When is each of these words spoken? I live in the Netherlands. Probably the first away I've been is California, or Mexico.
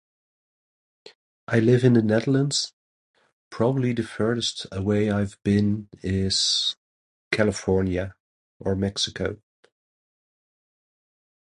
I 1.47 1.59
live 1.59 1.83
in 1.83 1.93
the 1.93 2.01
Netherlands. 2.01 2.73
Probably 3.51 3.93
the 3.93 4.01
first 4.01 4.65
away 4.71 5.11
I've 5.11 5.37
been 5.43 5.89
is 6.01 6.75
California, 7.31 8.15
or 8.57 8.75
Mexico. 8.75 9.37